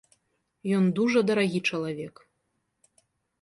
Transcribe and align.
Ён 0.77 0.87
дужа 0.99 1.23
дарагі 1.31 1.59
чалавек. 1.73 2.15